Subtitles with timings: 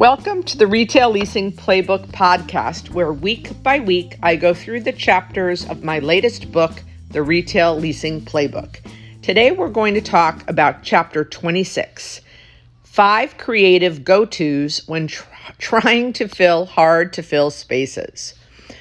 [0.00, 4.92] Welcome to the Retail Leasing Playbook podcast, where week by week I go through the
[4.92, 8.78] chapters of my latest book, The Retail Leasing Playbook.
[9.20, 12.22] Today we're going to talk about chapter 26
[12.82, 15.28] Five Creative Go Tos When tr-
[15.58, 18.32] Trying to Fill Hard to Fill Spaces.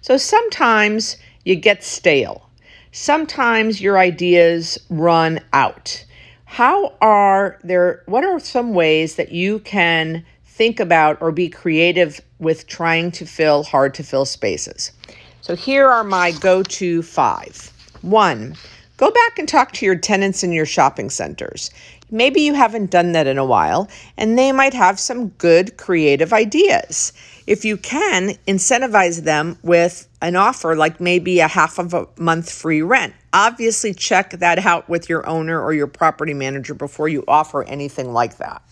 [0.00, 2.48] So sometimes you get stale,
[2.90, 6.06] sometimes your ideas run out.
[6.46, 12.20] How are there, what are some ways that you can think about or be creative
[12.38, 14.92] with trying to fill hard to fill spaces.
[15.40, 17.72] So here are my go to five.
[18.02, 18.54] One,
[18.98, 21.70] go back and talk to your tenants in your shopping centers.
[22.10, 23.88] Maybe you haven't done that in a while,
[24.18, 27.14] and they might have some good creative ideas.
[27.46, 32.52] If you can, incentivize them with an offer like maybe a half of a month
[32.52, 33.14] free rent.
[33.32, 38.12] Obviously, check that out with your owner or your property manager before you offer anything
[38.12, 38.62] like that.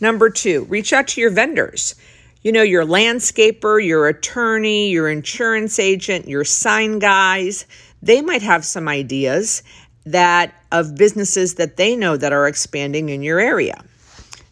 [0.00, 1.94] Number two, reach out to your vendors.
[2.42, 7.66] You know, your landscaper, your attorney, your insurance agent, your sign guys,
[8.00, 9.62] they might have some ideas
[10.06, 13.82] that of businesses that they know that are expanding in your area.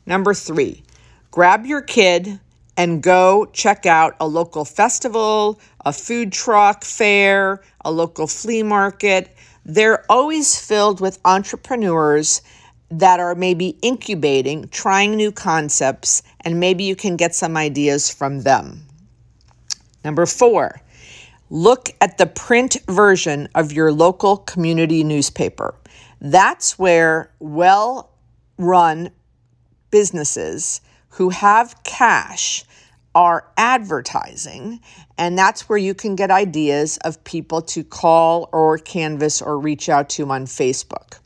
[0.04, 0.82] Number three,
[1.30, 2.40] grab your kid
[2.76, 9.34] and go check out a local festival, a food truck fair, a local flea market.
[9.64, 12.42] They're always filled with entrepreneurs
[12.90, 18.42] that are maybe incubating, trying new concepts, and maybe you can get some ideas from
[18.42, 18.86] them.
[20.04, 20.80] Number four,
[21.50, 25.74] look at the print version of your local community newspaper.
[26.20, 28.10] That's where well
[28.56, 29.10] run
[29.90, 32.64] businesses who have cash
[33.14, 34.78] are advertising,
[35.16, 39.88] and that's where you can get ideas of people to call or canvas or reach
[39.88, 41.18] out to on Facebook.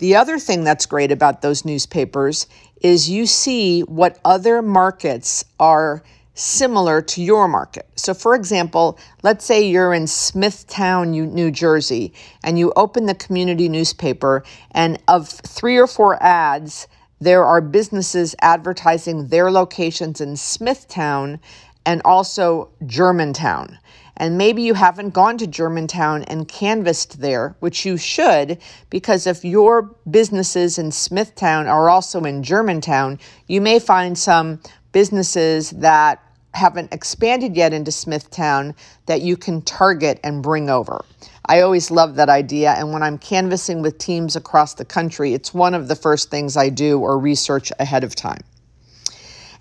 [0.00, 2.46] The other thing that's great about those newspapers
[2.80, 7.86] is you see what other markets are similar to your market.
[7.96, 13.68] So, for example, let's say you're in Smithtown, New Jersey, and you open the community
[13.68, 16.88] newspaper, and of three or four ads,
[17.20, 21.40] there are businesses advertising their locations in Smithtown
[21.86, 23.78] and also Germantown.
[24.16, 28.58] And maybe you haven't gone to Germantown and canvassed there, which you should,
[28.90, 34.60] because if your businesses in Smithtown are also in Germantown, you may find some
[34.92, 38.74] businesses that haven't expanded yet into Smithtown
[39.06, 41.02] that you can target and bring over.
[41.46, 42.72] I always love that idea.
[42.72, 46.56] And when I'm canvassing with teams across the country, it's one of the first things
[46.56, 48.42] I do or research ahead of time.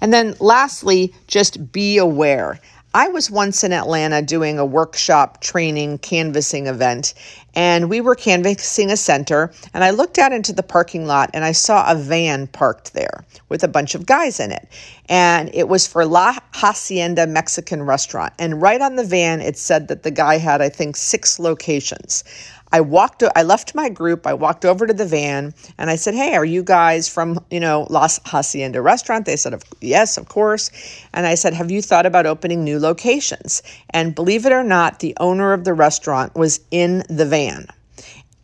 [0.01, 2.59] And then lastly, just be aware.
[2.93, 7.13] I was once in Atlanta doing a workshop training canvassing event,
[7.53, 9.51] and we were canvassing a center.
[9.75, 13.25] And I looked out into the parking lot and I saw a van parked there
[13.47, 14.67] with a bunch of guys in it.
[15.07, 18.33] And it was for La Hacienda Mexican restaurant.
[18.39, 22.23] And right on the van, it said that the guy had, I think, six locations.
[22.71, 26.13] I walked, I left my group, I walked over to the van and I said,
[26.13, 29.25] Hey, are you guys from, you know, Las Hacienda restaurant?
[29.25, 30.69] They said, Yes, of course.
[31.13, 33.63] And I said, Have you thought about opening new locations?
[33.89, 37.67] And believe it or not, the owner of the restaurant was in the van.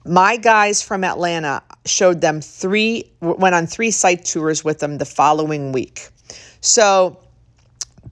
[0.06, 5.06] My guys from Atlanta showed them three, went on three site tours with them the
[5.06, 6.10] following week.
[6.62, 7.20] So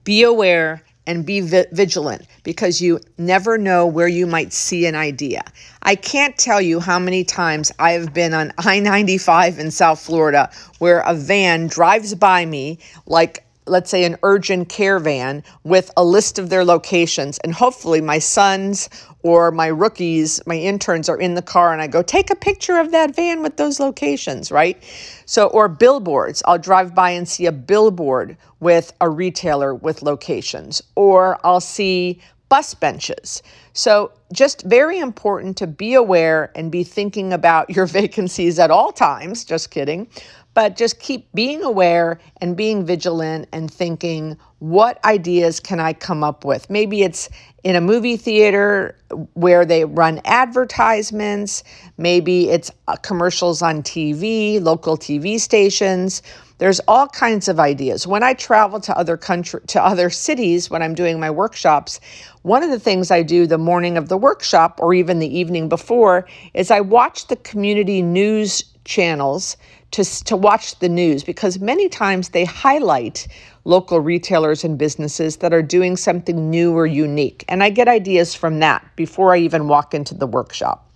[0.04, 4.94] be aware and be vi- vigilant because you never know where you might see an
[4.94, 5.42] idea.
[5.82, 10.00] I can't tell you how many times I have been on I 95 in South
[10.00, 15.90] Florida where a van drives by me like let's say an urgent care van with
[15.96, 17.38] a list of their locations.
[17.38, 18.88] And hopefully my sons
[19.24, 22.78] or my rookies my interns are in the car and i go take a picture
[22.78, 24.80] of that van with those locations right?
[25.26, 26.42] So or billboards.
[26.46, 32.20] I'll drive by and see a billboard with a retailer with locations or i'll see
[32.50, 33.42] bus benches.
[33.72, 38.92] So just very important to be aware and be thinking about your vacancies at all
[38.92, 40.06] times just kidding
[40.54, 46.24] but just keep being aware and being vigilant and thinking, what ideas can I come
[46.24, 46.70] up with?
[46.70, 47.28] Maybe it's
[47.64, 48.96] in a movie theater
[49.34, 51.64] where they run advertisements,
[51.98, 56.22] maybe it's uh, commercials on TV, local TV stations.
[56.58, 58.06] There's all kinds of ideas.
[58.06, 61.98] When I travel to other country to other cities when I'm doing my workshops,
[62.42, 65.68] one of the things I do the morning of the workshop or even the evening
[65.68, 69.56] before is I watch the community news channels
[69.94, 73.28] to, to watch the news because many times they highlight
[73.64, 77.44] local retailers and businesses that are doing something new or unique.
[77.48, 80.90] And I get ideas from that before I even walk into the workshop.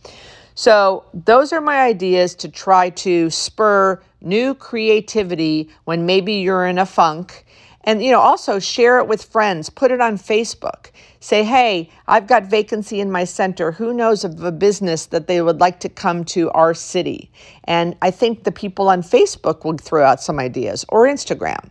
[0.57, 6.79] So, those are my ideas to try to spur new creativity when maybe you're in
[6.79, 7.47] a funk
[7.89, 10.91] And you know, also share it with friends, put it on Facebook.
[11.21, 13.73] Say, "Hey, I've got vacancy in my center.
[13.73, 17.31] Who knows of a business that they would like to come to our city?"
[17.65, 21.71] And I think the people on Facebook will throw out some ideas or Instagram.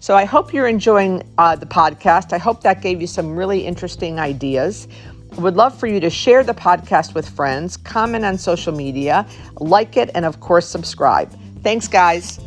[0.00, 2.32] So I hope you're enjoying uh, the podcast.
[2.32, 4.88] I hope that gave you some really interesting ideas.
[5.36, 9.26] Would love for you to share the podcast with friends, comment on social media,
[9.60, 11.30] like it, and of course, subscribe.
[11.62, 12.40] Thanks, guys.